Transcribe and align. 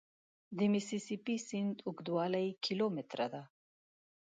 د 0.57 0.59
میسي 0.71 0.99
سي 1.05 1.15
پي 1.25 1.35
سیند 1.47 1.77
اوږدوالی 1.87 2.47
کیلومتره 2.63 3.25
دی. 3.33 3.43